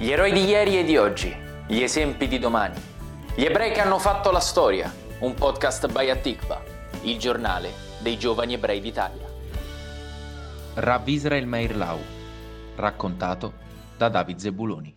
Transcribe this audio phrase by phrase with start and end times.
[0.00, 1.34] Gli eroi di ieri e di oggi,
[1.66, 2.80] gli esempi di domani,
[3.34, 6.62] gli ebrei che hanno fatto la storia, un podcast by Atikva,
[7.02, 9.26] il giornale dei giovani ebrei d'Italia.
[10.74, 11.98] Rav Israel Meir Lau,
[12.76, 13.54] raccontato
[13.96, 14.96] da David Zebuloni.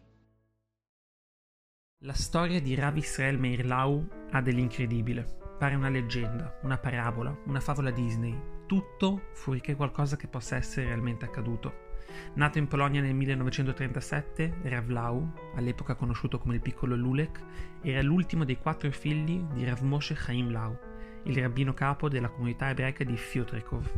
[2.04, 5.40] La storia di Rav Israel Meir Lau ha dell'incredibile.
[5.58, 11.26] Pare una leggenda, una parabola, una favola Disney, tutto fuorché qualcosa che possa essere realmente
[11.26, 11.90] accaduto.
[12.34, 17.40] Nato in Polonia nel 1937, Rav Lau, all'epoca conosciuto come il piccolo Lulek,
[17.82, 20.78] era l'ultimo dei quattro figli di Rav Moshe Chaim Lau,
[21.24, 23.90] il rabbino capo della comunità ebraica di Fiotrikov.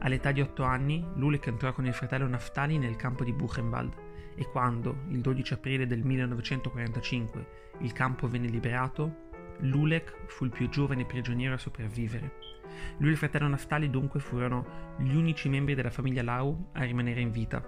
[0.00, 3.92] All'età di otto anni, Lulek entrò con il fratello Naftali nel campo di Buchenwald
[4.34, 7.46] e quando, il 12 aprile del 1945,
[7.80, 9.23] il campo venne liberato,
[9.60, 12.52] Lulek fu il più giovane prigioniero a sopravvivere.
[12.98, 17.20] Lui e il fratello Naftali dunque furono gli unici membri della famiglia Lau a rimanere
[17.20, 17.62] in vita,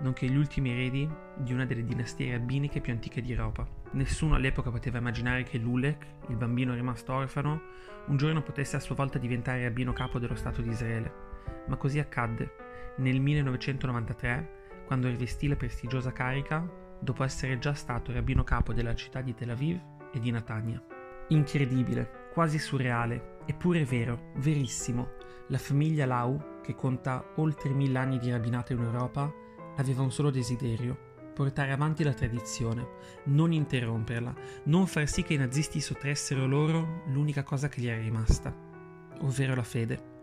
[0.00, 3.66] nonché gli ultimi eredi di una delle dinastie rabbiniche più antiche d'Europa.
[3.92, 7.60] Nessuno all'epoca poteva immaginare che Lulek, il bambino rimasto orfano,
[8.06, 11.12] un giorno potesse a sua volta diventare rabbino capo dello Stato di Israele.
[11.68, 12.94] Ma così accadde.
[12.96, 16.66] Nel 1993, quando rivestì la prestigiosa carica,
[17.00, 19.80] dopo essere già stato rabbino capo della città di Tel Aviv
[20.12, 20.82] e di Natania.
[21.30, 25.16] Incredibile, quasi surreale, eppure vero, verissimo.
[25.48, 29.30] La famiglia Lau, che conta oltre mille anni di rabbinato in Europa,
[29.76, 30.96] aveva un solo desiderio,
[31.34, 32.86] portare avanti la tradizione,
[33.24, 38.00] non interromperla, non far sì che i nazisti sottraessero loro l'unica cosa che gli era
[38.00, 38.54] rimasta,
[39.20, 40.16] ovvero la fede.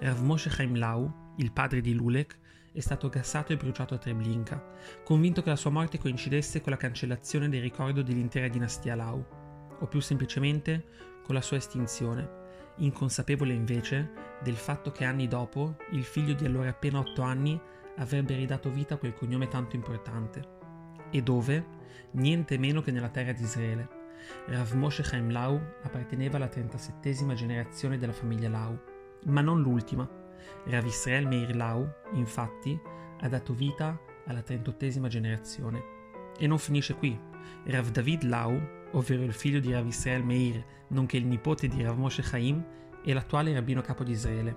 [0.00, 2.38] Rav Moshe Chaim Lau, il padre di Lulek,
[2.72, 4.62] è stato gassato e bruciato a Treblinka,
[5.04, 9.24] convinto che la sua morte coincidesse con la cancellazione del ricordo dell'intera dinastia Lau,
[9.80, 10.84] o più semplicemente
[11.22, 12.38] con la sua estinzione,
[12.76, 17.60] inconsapevole invece del fatto che anni dopo il figlio di allora appena otto anni
[17.96, 20.58] avrebbe ridato vita a quel cognome tanto importante.
[21.10, 21.78] E dove?
[22.12, 23.98] Niente meno che nella terra di Israele.
[24.46, 28.78] Rav Moshe Chaim Lau apparteneva alla 37esima generazione della famiglia Lau,
[29.26, 30.08] ma non l'ultima.
[30.64, 32.78] Rav Israel Meir Lau, infatti,
[33.20, 35.98] ha dato vita alla 38esima generazione.
[36.38, 37.18] E non finisce qui.
[37.64, 38.58] Rav David Lau,
[38.92, 42.64] ovvero il figlio di Rav Israel Meir, nonché il nipote di Rav Moshe Chaim,
[43.02, 44.56] è l'attuale rabbino capo di Israele,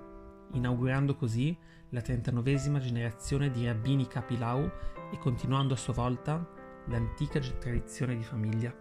[0.53, 1.55] inaugurando così
[1.89, 4.69] la 39esima generazione di rabbini capi Lau
[5.11, 6.45] e continuando a sua volta
[6.87, 8.75] l'antica tradizione di famiglia.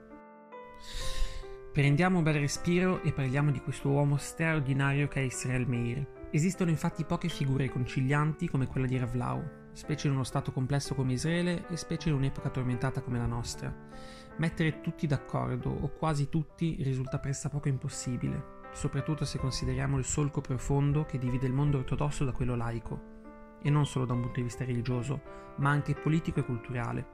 [1.73, 6.07] Prendiamo un bel respiro e parliamo di questo uomo straordinario che è Israel Meir.
[6.31, 9.43] Esistono infatti poche figure concilianti come quella di Rav Lau,
[9.73, 13.75] specie in uno stato complesso come Israele e specie in un'epoca tormentata come la nostra.
[14.37, 21.05] Mettere tutti d'accordo, o quasi tutti, risulta pressappoco impossibile, soprattutto se consideriamo il solco profondo
[21.05, 23.11] che divide il mondo ortodosso da quello laico,
[23.63, 25.21] e non solo da un punto di vista religioso,
[25.57, 27.07] ma anche politico e culturale.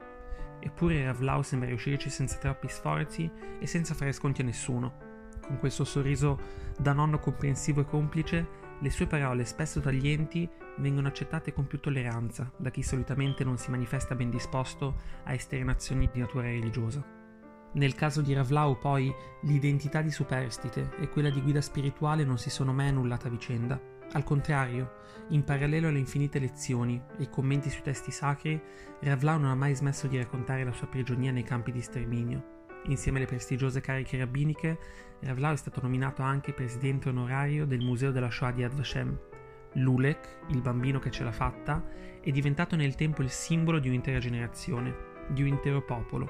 [0.61, 3.29] Eppure Rav Lau sembra riuscirci senza troppi sforzi
[3.59, 5.07] e senza fare sconti a nessuno.
[5.41, 6.39] Con quel suo sorriso
[6.77, 8.47] da nonno comprensivo e complice,
[8.81, 13.69] le sue parole, spesso taglienti, vengono accettate con più tolleranza da chi solitamente non si
[13.69, 14.95] manifesta ben disposto
[15.25, 17.03] a esternazioni di natura religiosa.
[17.71, 22.37] Nel caso di Rav Lau, poi, l'identità di superstite e quella di guida spirituale non
[22.37, 23.79] si sono mai annullate a vicenda.
[24.13, 24.93] Al contrario,
[25.29, 28.59] in parallelo alle infinite lezioni e i commenti sui testi sacri,
[29.01, 32.58] Ravlau non ha mai smesso di raccontare la sua prigionia nei campi di sterminio.
[32.85, 34.77] Insieme alle prestigiose cariche rabbiniche,
[35.21, 39.17] Ravlau è stato nominato anche presidente onorario del Museo della Shoah di Ad Vashem.
[39.73, 41.83] Lulek, il bambino che ce l'ha fatta,
[42.21, 44.95] è diventato nel tempo il simbolo di un'intera generazione,
[45.29, 46.27] di un intero popolo,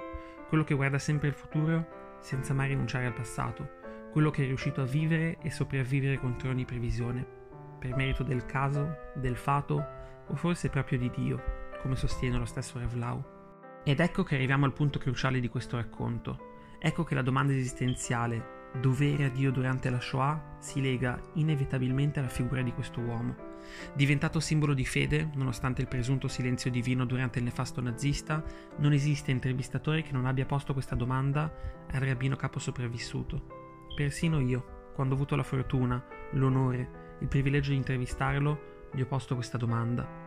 [0.47, 3.77] quello che guarda sempre il futuro senza mai rinunciare al passato,
[4.11, 7.37] quello che è riuscito a vivere e sopravvivere contro ogni previsione
[7.79, 9.85] per merito del caso, del fato
[10.27, 11.41] o forse proprio di Dio,
[11.81, 13.38] come sostiene lo stesso Revlau.
[13.83, 16.47] Ed ecco che arriviamo al punto cruciale di questo racconto.
[16.79, 22.27] Ecco che la domanda esistenziale dove era Dio durante la Shoah si lega inevitabilmente alla
[22.27, 23.47] figura di questo uomo.
[23.93, 28.43] Diventato simbolo di fede, nonostante il presunto silenzio divino durante il nefasto nazista,
[28.77, 31.51] non esiste intervistatore che non abbia posto questa domanda
[31.91, 33.87] al rabbino capo sopravvissuto.
[33.95, 36.03] Persino io, quando ho avuto la fortuna,
[36.33, 40.18] l'onore il privilegio di intervistarlo, gli ho posto questa domanda.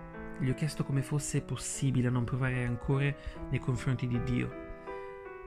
[0.42, 3.16] Gli ho chiesto come fosse possibile non provare rancore
[3.50, 4.52] nei confronti di Dio.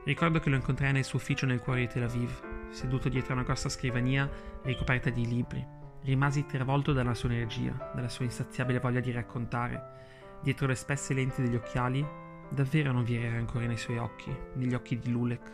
[0.04, 3.42] Ricordo che lo incontrai nel suo ufficio nel cuore di Tel Aviv, seduto dietro una
[3.42, 4.26] grossa scrivania
[4.62, 5.62] ricoperta di libri.
[6.00, 10.38] Rimasi travolto dalla sua energia, dalla sua insaziabile voglia di raccontare.
[10.42, 12.02] Dietro le spesse lenti degli occhiali,
[12.48, 15.52] davvero non vi era rancore nei suoi occhi, negli occhi di Lulek.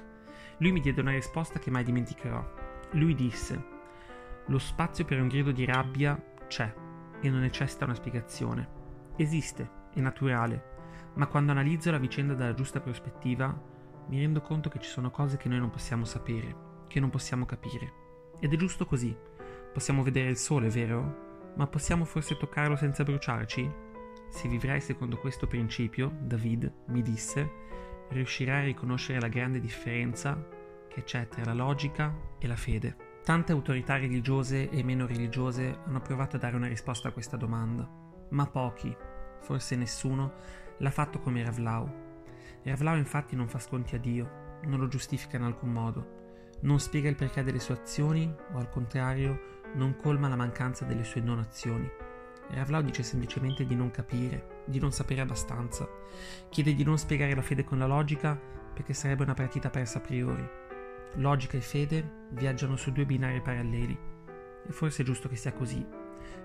[0.58, 2.48] Lui mi diede una risposta che mai dimenticherò.
[2.92, 3.60] Lui disse:
[4.46, 6.16] lo spazio per un grido di rabbia
[6.46, 6.72] c'è
[7.20, 8.80] e non necessita una spiegazione.
[9.16, 10.70] Esiste, è naturale.
[11.14, 13.70] Ma quando analizzo la vicenda dalla giusta prospettiva,
[14.08, 17.44] mi rendo conto che ci sono cose che noi non possiamo sapere, che non possiamo
[17.44, 17.92] capire.
[18.40, 19.14] Ed è giusto così.
[19.72, 21.52] Possiamo vedere il sole, vero?
[21.56, 23.70] Ma possiamo forse toccarlo senza bruciarci?
[24.30, 27.50] Se vivrai secondo questo principio, David mi disse,
[28.08, 30.48] riuscirai a riconoscere la grande differenza
[30.88, 32.96] che c'è tra la logica e la fede.
[33.22, 37.88] Tante autorità religiose e meno religiose hanno provato a dare una risposta a questa domanda,
[38.32, 38.94] ma pochi,
[39.40, 40.32] forse nessuno,
[40.78, 42.00] l'ha fatto come Ravlau.
[42.62, 46.20] Ravlau infatti non fa sconti a Dio, non lo giustifica in alcun modo,
[46.60, 51.04] non spiega il perché delle sue azioni o al contrario non colma la mancanza delle
[51.04, 51.90] sue non azioni.
[52.50, 55.88] Ravlau dice semplicemente di non capire, di non sapere abbastanza.
[56.50, 58.38] Chiede di non spiegare la fede con la logica
[58.72, 60.46] perché sarebbe una partita persa a priori.
[61.14, 63.98] Logica e fede viaggiano su due binari paralleli.
[64.66, 65.84] E forse è giusto che sia così,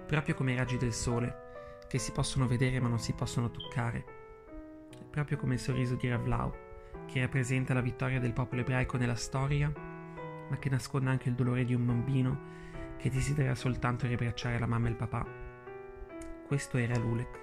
[0.06, 1.46] proprio come i raggi del sole,
[1.88, 4.06] che si possono vedere ma non si possono toccare.
[5.10, 6.54] Proprio come il sorriso di Ravlau,
[7.07, 9.72] che rappresenta la vittoria del popolo ebraico nella storia,
[10.50, 12.56] ma che nasconde anche il dolore di un bambino
[12.98, 15.25] che desidera soltanto riabbracciare la mamma e il papà.
[16.45, 17.39] Questo era Lulek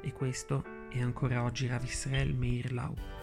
[0.00, 3.15] e questo è ancora oggi Rav Israel Meir Lau.